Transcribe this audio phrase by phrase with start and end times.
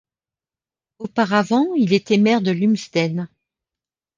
[0.97, 3.29] Auparavant il était maire de Lumsden.